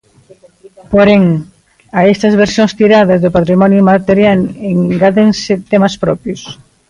Porén, 0.91 1.23
a 1.99 2.01
estas 2.13 2.33
versións 2.43 2.75
tiradas 2.79 3.19
do 3.21 3.33
patrimonio 3.37 3.81
inmaterial, 3.83 4.39
engádense 4.93 5.53
temas 5.71 5.95
propios. 6.03 6.41